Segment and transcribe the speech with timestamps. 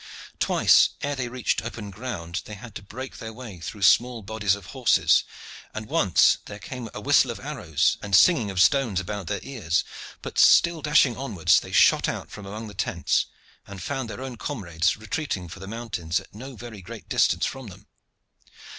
[0.39, 4.55] Twice ere they reached open ground they had to break their way through small bodies
[4.55, 5.23] of horses,
[5.75, 9.83] and once there came a whistle of arrows and singing of stones about their ears;
[10.23, 13.27] but, still dashing onwards, they shot out from among the tents
[13.67, 17.67] and found their own comrades retreating for the mountains at no very great distance from
[17.67, 17.85] them.